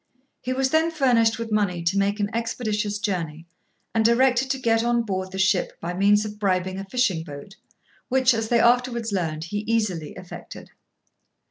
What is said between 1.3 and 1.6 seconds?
with